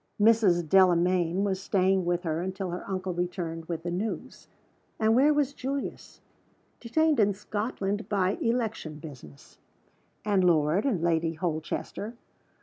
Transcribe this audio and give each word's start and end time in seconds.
Mrs. 0.19 0.67
Delamayn 0.67 1.43
was 1.43 1.61
staying 1.61 2.05
with 2.05 2.23
her 2.23 2.41
until 2.41 2.71
her 2.71 2.83
uncle 2.89 3.13
returned 3.13 3.65
with 3.65 3.83
the 3.83 3.91
news. 3.91 4.47
And 4.99 5.15
where 5.15 5.31
was 5.31 5.53
Julius? 5.53 6.21
Detained 6.79 7.19
in 7.19 7.35
Scotland 7.35 8.09
by 8.09 8.31
election 8.41 8.95
business. 8.95 9.59
And 10.25 10.43
Lord 10.43 10.85
and 10.87 11.03
Lady 11.03 11.33
Holchester? 11.33 12.15